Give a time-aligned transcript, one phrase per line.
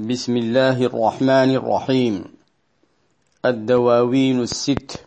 [0.00, 2.24] بسم الله الرحمن الرحيم.
[3.44, 5.04] الدواوين الست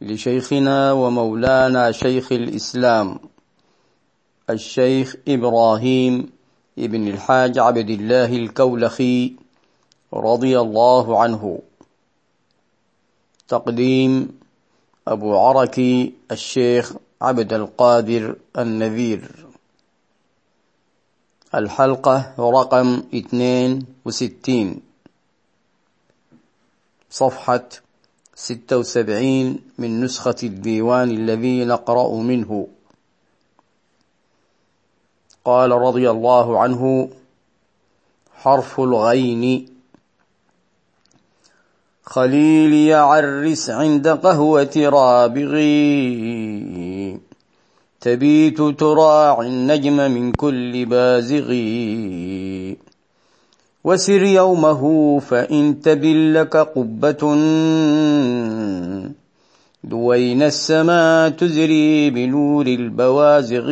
[0.00, 3.18] لشيخنا ومولانا شيخ الإسلام
[4.50, 6.30] الشيخ إبراهيم
[6.78, 9.32] ابن الحاج عبد الله الكولخي
[10.14, 11.58] رضي الله عنه.
[13.48, 14.38] تقديم
[15.08, 19.53] أبو عركي الشيخ عبد القادر النذير.
[21.58, 24.80] الحلقة رقم اثنين وستين.
[27.10, 27.68] صفحة
[28.34, 32.66] ستة وسبعين من نسخة الديوان الذي نقرأ منه.
[35.44, 37.10] قال رضي الله عنه
[38.34, 39.68] حرف الغين.
[42.02, 45.74] خليلي عرس عند قهوة رابغي.
[48.04, 51.52] تبيت تراعي النجم من كل بازغ.
[53.84, 57.34] وسر يومه فإن تبل لك قبة.
[59.84, 63.68] دوين السماء تزري بنور البوازغ.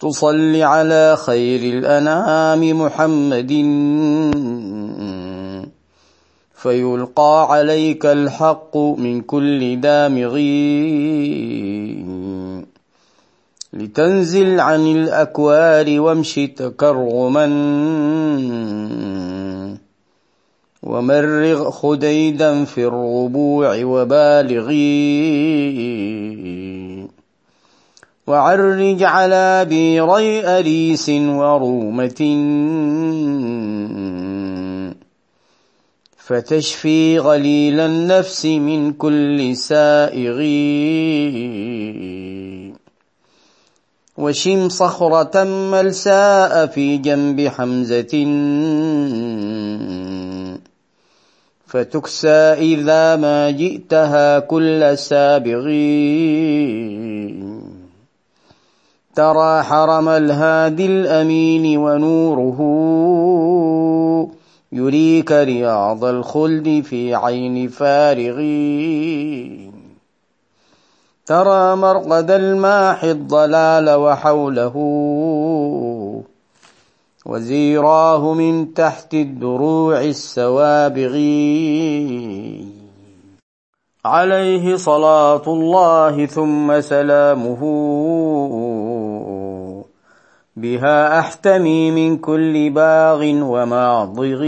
[0.00, 3.52] تصلي على خير الأنعام محمد.
[6.58, 10.34] فيلقى عليك الحق من كل دامغ
[13.72, 17.46] لتنزل عن الأكوار وامش تكرما.
[20.82, 24.78] ومرغ خديدا في الربوع وبالغي
[28.26, 32.20] وعرج على بيري أريس ورومة.
[36.28, 40.38] فتشفي غليل النفس من كل سائغ
[44.18, 48.14] وشم صخرة ملساء في جنب حمزة.
[51.66, 55.64] فتكسى إذا ما جئتها كل سابغ
[59.14, 62.60] ترى حرم الهادي الأمين ونوره
[64.72, 68.36] يريك رياض الخلد في عين فارغ
[71.26, 74.74] ترى مرقد الماح الضلال وحوله
[77.26, 81.14] وزيراه من تحت الدروع السوابغ
[84.04, 87.62] عليه صلاة الله ثم سلامه.
[90.60, 94.42] بها أحتمي من كل باغ وماضغ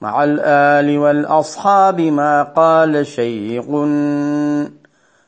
[0.00, 3.70] مع الآل والأصحاب ما قال شيق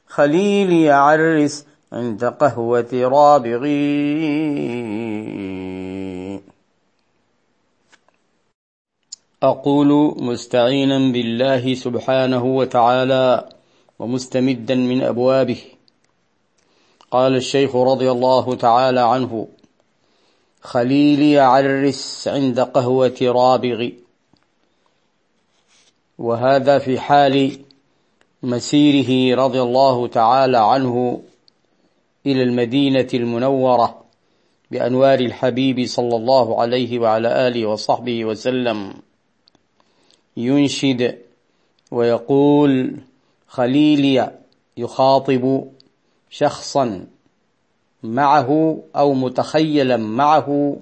[0.06, 3.76] خليلي عرس عند قهوة رابغي
[9.42, 13.48] أقول مستعينا بالله سبحانه وتعالى
[13.98, 15.75] ومستمدا من أبوابه.
[17.16, 19.48] قال الشيخ رضي الله تعالى عنه
[20.60, 23.88] خليلي عرس عند قهوة رابغ.
[26.18, 27.58] وهذا في حال
[28.42, 31.22] مسيره رضي الله تعالى عنه
[32.26, 34.04] إلى المدينة المنورة
[34.70, 38.94] بأنوار الحبيب صلى الله عليه وعلى آله وصحبه وسلم.
[40.36, 41.18] ينشد
[41.90, 42.96] ويقول
[43.48, 44.32] خليلي
[44.76, 45.75] يخاطب
[46.30, 47.06] شخصا
[48.02, 50.76] معه أو متخيلا معه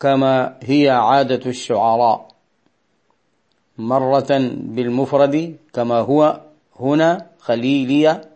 [0.00, 2.28] كما هي عادة الشعراء.
[3.78, 6.40] مرة بالمفرد كما هو
[6.80, 8.30] هنا خليلية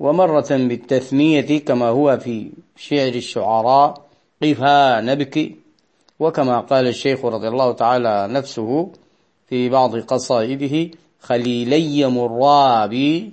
[0.00, 4.06] ومرة بالتثنية كما هو في شعر الشعراء
[4.42, 5.56] قفها نبكي
[6.20, 8.90] وكما قال الشيخ رضي الله تعالى نفسه
[9.48, 10.90] في بعض قصائده
[11.20, 13.32] خليلي مرابي.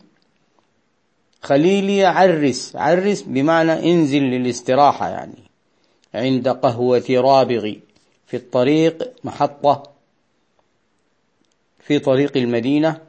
[1.47, 5.43] خليلي عرس عرس بمعنى انزل للاستراحة يعني
[6.13, 7.73] عند قهوة رابغ
[8.25, 9.83] في الطريق محطة
[11.79, 13.01] في طريق المدينة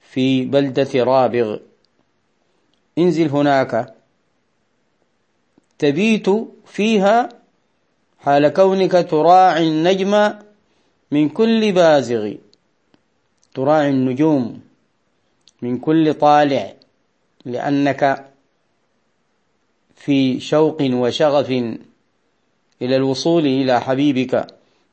[0.00, 1.58] في بلدة رابغ.
[2.98, 3.94] انزل هناك.
[5.78, 6.26] تبيت
[6.66, 7.28] فيها
[8.18, 10.32] حال كونك تراعي النجم
[11.10, 12.34] من كل بازغ
[13.54, 14.60] تراعي النجوم
[15.62, 16.85] من كل طالع.
[17.46, 18.26] لأنك
[19.96, 21.50] في شوق وشغف
[22.82, 24.46] إلى الوصول إلى حبيبك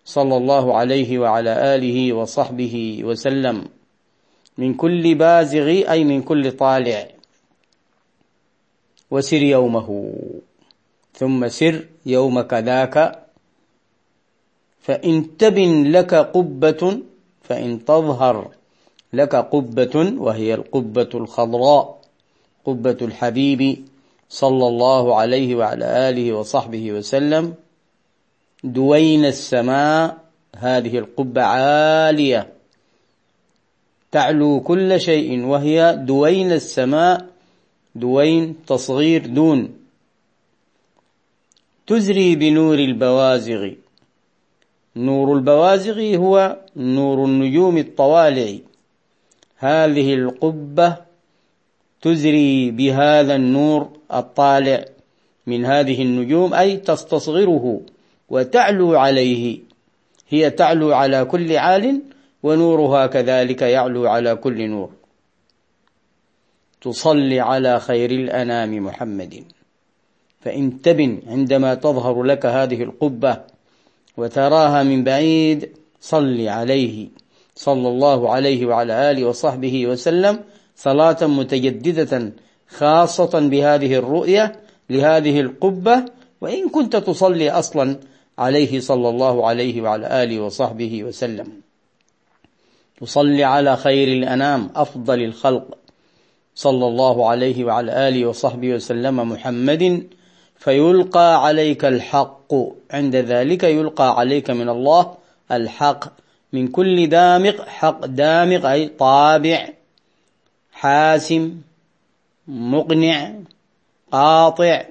[0.05, 3.67] صلى الله عليه وعلى آله وصحبه وسلم.
[4.57, 7.07] من كل بازغ أي من كل طالع.
[9.11, 10.13] وسر يومه.
[11.13, 13.25] ثم سر يومك ذاك.
[14.81, 16.99] فإن تبن لك قبة
[17.41, 18.51] فإن تظهر
[19.13, 22.02] لك قبة وهي القبة الخضراء.
[22.65, 23.85] قبة الحبيب
[24.29, 27.53] صلى الله عليه وعلى آله وصحبه وسلم.
[28.63, 30.17] دوين السماء
[30.55, 32.53] هذه القبة عالية.
[34.11, 37.25] تعلو كل شيء وهي دوين السماء
[37.95, 39.73] دوين تصغير دون.
[41.87, 43.69] تزري بنور البوازغ.
[44.95, 48.57] نور البوازغ هو نور النجوم الطوالع.
[49.57, 51.12] هذه القبة
[52.03, 54.85] تزري بهذا النور الطالع
[55.47, 57.81] من هذه النجوم أي تستصغره
[58.29, 59.59] وتعلو عليه.
[60.29, 62.01] هي تعلو على كل عال
[62.43, 64.89] ونورها كذلك يعلو على كل نور.
[66.81, 69.43] تصلي على خير الأنام محمد.
[70.41, 73.37] فإن تبن عندما تظهر لك هذه القبة
[74.17, 75.69] وتراها من بعيد
[76.01, 77.07] صل عليه.
[77.55, 80.39] صلى الله عليه وعلى آله وصحبه وسلم.
[80.75, 82.31] صلاة متجددة
[82.67, 84.55] خاصة بهذه الرؤية
[84.89, 86.05] لهذه القبة
[86.41, 87.99] وإن كنت تصلي أصلا
[88.39, 91.47] عليه صلى الله عليه وعلى آله وصحبه وسلم.
[93.01, 95.77] تصلي على خير الأنام أفضل الخلق.
[96.55, 100.07] صلى الله عليه وعلى آله وصحبه وسلم محمد
[100.55, 102.53] فيلقى عليك الحق.
[102.91, 105.13] عند ذلك يلقى عليك من الله
[105.51, 106.03] الحق.
[106.53, 109.69] من كل دامق حق دامق أي طابع.
[110.83, 111.61] حاسم
[112.47, 113.33] مقنع
[114.11, 114.85] قاطع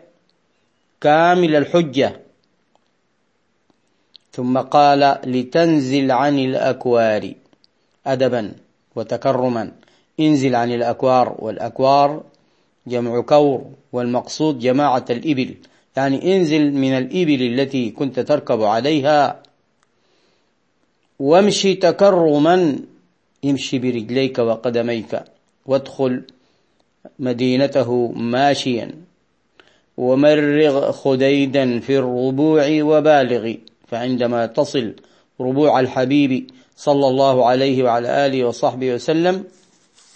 [1.00, 2.20] كامل الحجة.
[4.32, 7.32] ثم قال لتنزل عن الأكوار
[8.06, 8.52] أدبا
[8.96, 9.72] وتكرما.
[10.20, 12.22] انزل عن الأكوار والأكوار
[12.86, 15.54] جمع كور والمقصود جماعة الإبل.
[15.96, 19.42] يعني انزل من الإبل التي كنت تركب عليها.
[21.18, 22.78] وامشي تكرما
[23.44, 25.31] امشي برجليك وقدميك.
[25.66, 26.22] وادخل
[27.18, 28.90] مدينته ماشيا.
[29.96, 33.54] ومرغ خديدا في الربوع وبالغ.
[33.88, 34.94] فعندما تصل
[35.40, 39.44] ربوع الحبيب صلى الله عليه وعلى آله وصحبه وسلم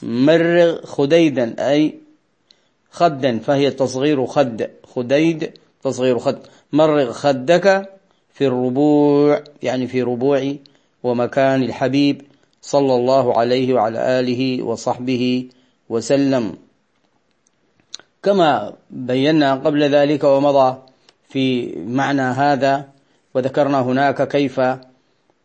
[0.03, 1.95] مرغ خديدا أي
[2.91, 4.71] خدا فهي تصغير خد.
[4.95, 5.51] خديد
[5.83, 6.39] تصغير خد.
[6.73, 7.97] مرغ خدك
[8.35, 10.55] في الربوع يعني في ربوع
[11.03, 12.23] ومكان الحبيب
[12.67, 15.49] صلى الله عليه وعلى آله وصحبه
[15.89, 16.45] وسلم
[18.23, 20.79] كما بينا قبل ذلك ومضى
[21.29, 22.89] في معنى هذا
[23.35, 24.61] وذكرنا هناك كيف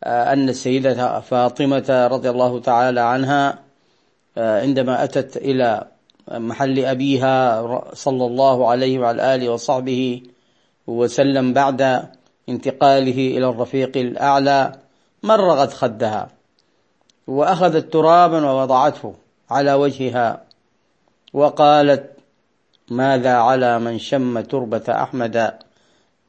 [0.03, 3.59] أن السيدة فاطمة رضي الله تعالى عنها
[4.37, 5.87] عندما أتت إلى
[6.31, 7.37] محل أبيها
[7.93, 10.21] صلى الله عليه وعلى آله وصحبه
[10.87, 11.81] وسلم بعد
[12.49, 14.71] انتقاله إلى الرفيق الأعلى
[15.23, 16.40] مرغت خدها.
[17.27, 19.13] وأخذت ترابا ووضعته
[19.51, 20.43] على وجهها
[21.33, 22.11] وقالت
[22.89, 25.53] ماذا على من شم تربة أحمد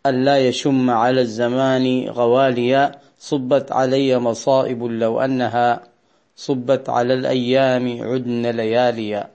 [0.07, 5.81] ألا يشم على الزمان غواليا؟ صبت علي مصائب لو أنها
[6.37, 9.29] صبت على الأيام عدن لياليا.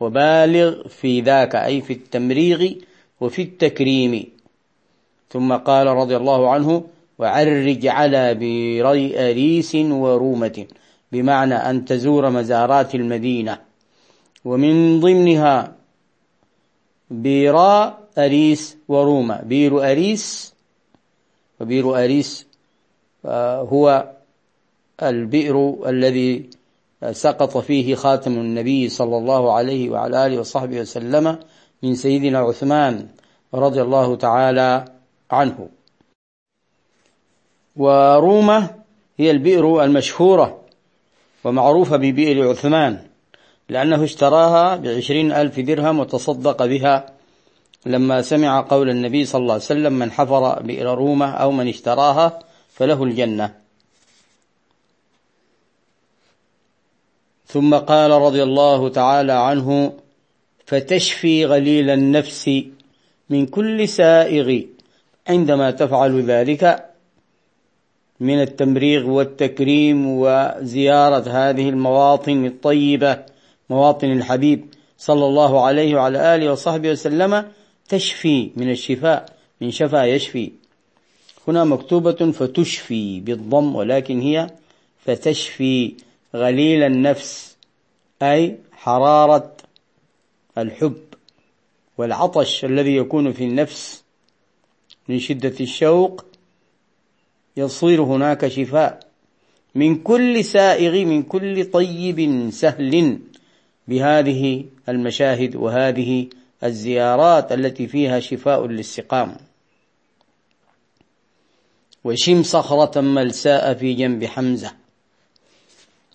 [0.00, 2.72] وبالغ في ذاك أي في التمريغ
[3.20, 4.24] وفي التكريم.
[5.30, 6.84] ثم قال رضي الله عنه
[7.18, 10.66] وعرج على بيري أريس ورومة
[11.12, 13.58] بمعنى أن تزور مزارات المدينة.
[14.44, 15.74] ومن ضمنها
[17.10, 20.54] بيراء أريس وروما بير أريس
[21.60, 22.46] وبير أريس
[23.24, 24.12] آه، هو
[25.02, 26.50] البئر الذي
[27.12, 31.38] سقط فيه خاتم النبي صلى الله عليه وعلى آله وصحبه وسلم
[31.82, 33.06] من سيدنا عثمان
[33.54, 34.84] رضي الله تعالى
[35.30, 35.68] عنه.
[37.78, 38.70] ورومة
[39.18, 40.60] هي البئر المشهورة
[41.44, 42.98] ومعروفة ببئر عثمان
[43.68, 47.06] لأنه اشتراها بعشرين ألف درهم وتصدق بها
[47.86, 52.38] لما سمع قول النبي صلى الله عليه وسلم من حفر بئر رومة أو من اشتراها
[52.72, 53.54] فله الجنة
[57.46, 59.92] ثم قال رضي الله تعالى عنه
[60.66, 62.50] فتشفي غليل النفس
[63.30, 64.62] من كل سائغ
[65.28, 66.87] عندما تفعل ذلك
[68.20, 73.24] من التمريغ والتكريم وزيارة هذه المواطن الطيبة
[73.70, 77.52] مواطن الحبيب صلى الله عليه وعلى آله وصحبه وسلم
[77.88, 79.26] تشفي من الشفاء
[79.60, 80.52] من شفا يشفي.
[81.48, 84.50] هنا مكتوبة فتشفي بالضم ولكن هي
[85.04, 85.94] فتشفي
[86.34, 87.56] غليل النفس
[88.22, 89.52] أي حرارة
[90.58, 91.02] الحب
[91.98, 94.04] والعطش الذي يكون في النفس
[95.08, 96.24] من شدة الشوق
[97.58, 99.00] يصير هناك شفاء
[99.74, 103.18] من كل سائغ من كل طيب سهل
[103.88, 106.26] بهذه المشاهد وهذه
[106.64, 109.36] الزيارات التي فيها شفاء للسقام
[112.04, 114.72] وشم صخرة ملساء في جنب حمزة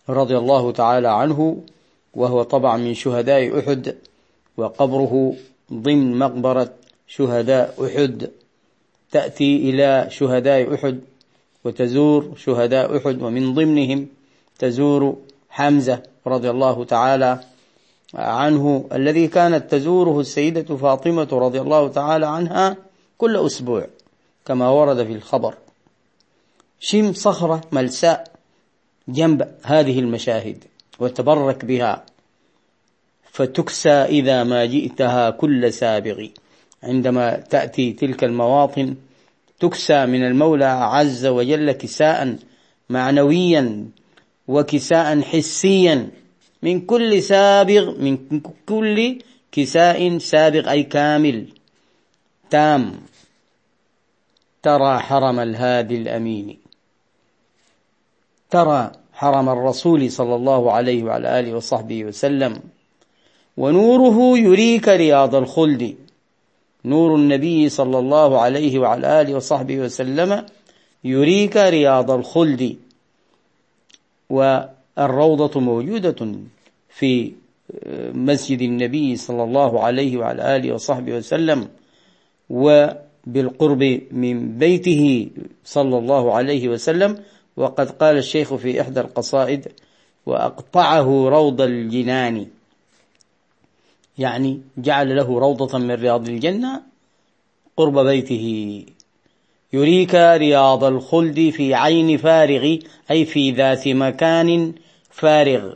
[0.09, 1.63] رضي الله تعالى عنه
[2.13, 3.95] وهو طبعا من شهداء أحد
[4.57, 5.35] وقبره
[5.73, 6.73] ضمن مقبرة
[7.07, 8.29] شهداء أحد
[9.11, 10.99] تأتي إلى شهداء أحد
[11.63, 14.07] وتزور شهداء أحد ومن ضمنهم
[14.59, 15.17] تزور
[15.49, 17.39] حمزة رضي الله تعالى
[18.15, 22.77] عنه الذي كانت تزوره السيدة فاطمة رضي الله تعالى عنها
[23.17, 23.87] كل أسبوع
[24.45, 25.53] كما ورد في الخبر.
[26.79, 28.27] شم صخرة ملساء
[29.07, 30.63] جنب هذه المشاهد
[30.99, 32.05] وتبرك بها.
[33.31, 36.27] فتكسى إذا ما جئتها كل سابغ.
[36.83, 38.95] عندما تأتي تلك المواطن
[39.63, 42.35] تكسى من المولى عز وجل كساء
[42.89, 43.85] معنويا
[44.47, 46.09] وكساء حسيا.
[46.63, 49.19] من كل سابغ من كل
[49.51, 51.47] كساء سابغ أي كامل.
[52.49, 52.93] تام.
[54.63, 56.57] ترى حرم الهادي الأمين.
[58.49, 62.59] ترى حرم الرسول صلى الله عليه وعلى آله وصحبه وسلم.
[63.57, 65.95] ونوره يريك رياض الخلد.
[66.85, 70.45] نور النبي صلى الله عليه وعلى آله وصحبه وسلم
[71.03, 72.75] يريك رياض الخلد.
[74.29, 76.35] والروضة موجودة
[76.89, 77.31] في
[78.13, 81.67] مسجد النبي صلى الله عليه وعلى آله وصحبه وسلم.
[82.49, 85.29] وبالقرب من بيته
[85.65, 87.17] صلى الله عليه وسلم.
[87.57, 89.67] وقد قال الشيخ في إحدى القصائد
[90.25, 92.47] وأقطعه روض الجنان
[94.17, 96.81] يعني جعل له روضة من رياض الجنة
[97.77, 98.85] قرب بيته.
[99.73, 102.77] يريك رياض الخلد في عين فارغ
[103.11, 104.73] أي في ذات مكان
[105.09, 105.73] فارغ.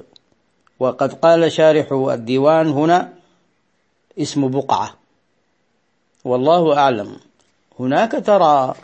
[0.79, 3.13] وقد قال شارح الديوان هنا
[4.19, 4.95] اسم بقعة.
[6.25, 7.15] والله أعلم.
[7.79, 8.75] هناك ترى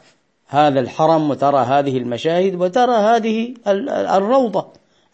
[0.48, 3.54] هذا الحرم وترى هذه المشاهد وترى هذه
[4.18, 4.68] الروضة.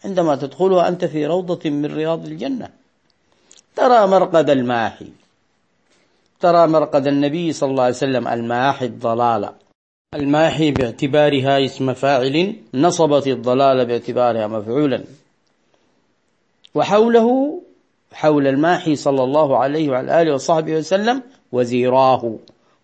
[0.04, 2.79] عندما تدخلها أنت في روضة من رياض الجنة.
[3.76, 5.06] ترى مرقد الماحي.
[6.40, 9.52] ترى مرقد النبي صلى الله عليه وسلم الماحي الضلالة
[10.14, 15.04] الماحي باعتبارها اسم فاعل نصبت الضلال باعتبارها مفعولا.
[16.74, 17.60] وحوله
[18.12, 21.22] حول الماحي صلى الله عليه وعلى آله وصحبه وسلم
[21.52, 22.34] وزيراه.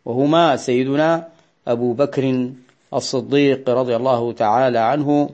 [0.05, 1.28] وهما سيدنا
[1.69, 2.50] أبو بكر
[2.95, 5.31] الصديق رضي الله تعالى عنه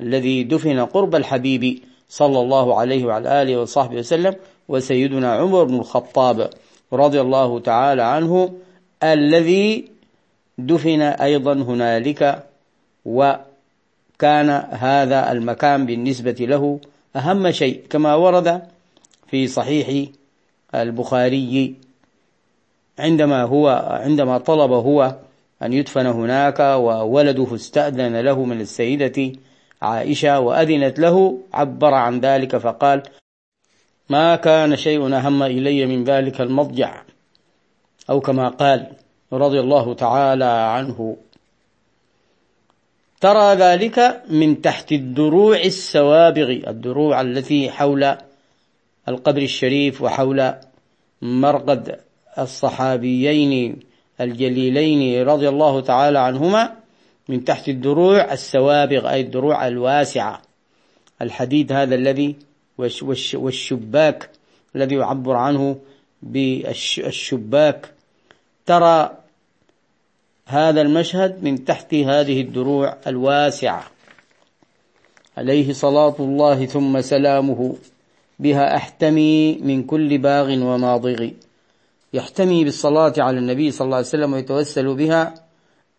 [0.00, 4.34] الذي دفن قرب الحبيب صلى الله عليه وعلى آله وصحبه وسلم
[4.72, 6.50] وسيدنا عمر بن الخطاب
[6.92, 8.52] رضي الله تعالى عنه
[9.02, 9.84] الذي
[10.58, 12.44] دفن أيضا هنالك
[13.04, 16.78] وكان هذا المكان بالنسبة له
[17.16, 18.62] أهم شيء كما ورد
[19.26, 20.08] في صحيح
[20.74, 21.74] البخاري
[22.98, 25.16] عندما هو عندما طلب هو
[25.62, 29.32] أن يدفن هناك وولده استأذن له من السيدة
[29.82, 33.02] عائشة وأذنت له عبر عن ذلك فقال
[34.08, 37.02] ما كان شيء أهم إلي من ذلك المضجع.
[38.10, 38.86] أو كما قال
[39.32, 41.16] رضي الله تعالى عنه
[43.20, 48.16] ترى ذلك من تحت الدروع السوابغ الدروع التي حول
[49.08, 50.54] القبر الشريف وحول
[51.22, 52.00] مرقد
[52.38, 53.80] الصحابيين
[54.20, 56.72] الجليلين رضي الله تعالى عنهما
[57.28, 60.42] من تحت الدروع السوابغ أي الدروع الواسعة.
[61.22, 62.36] الحديد هذا الذي
[63.34, 64.30] والشباك
[64.76, 65.78] الذي يعبر عنه
[66.22, 67.90] بالشباك.
[68.66, 69.10] ترى
[70.46, 73.84] هذا المشهد من تحت هذه الدروع الواسعة.
[75.36, 77.76] عليه صلاة الله ثم سلامه
[78.38, 81.28] بها أحتمي من كل باغ وماضغ.
[82.12, 85.34] يحتمي بالصلاة على النبي صلى الله عليه وسلم ويتوسل بها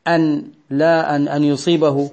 [0.08, 2.12] أن لا أن أن يصيبه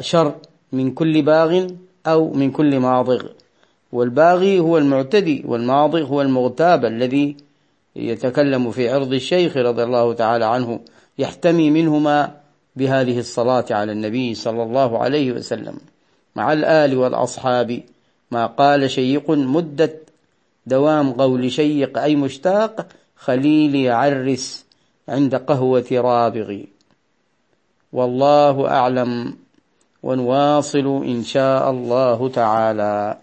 [0.00, 0.34] شر
[0.72, 1.66] من كل باغ
[2.06, 3.26] أو من كل ماضغ.
[3.92, 7.36] والباغي هو المعتدي والماضغ هو المغتاب الذي
[7.96, 10.80] يتكلم في عرض الشيخ رضي الله تعالى عنه
[11.18, 12.34] يحتمي منهما
[12.76, 15.78] بهذه الصلاة على النبي صلى الله عليه وسلم.
[16.36, 17.82] مع الآل والأصحاب
[18.30, 19.94] ما قال شيق مدة
[20.66, 24.64] دوام قول شيق أي مشتاق خليلي عرس
[25.08, 26.68] عند قهوة رابغي
[27.92, 29.36] والله أعلم
[30.02, 33.18] ونواصل إن شاء الله تعالى.